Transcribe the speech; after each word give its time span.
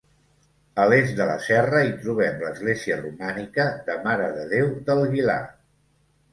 A 0.83 0.87
l'est 0.93 1.11
de 1.19 1.27
la 1.31 1.35
serra 1.47 1.81
hi 1.89 1.91
trobem 1.99 2.41
l'església 2.47 2.99
romànica 3.03 3.69
de 3.91 4.01
Mare 4.09 4.33
de 4.41 4.49
Déu 4.57 4.75
del 4.91 5.07
Guilar. 5.17 5.41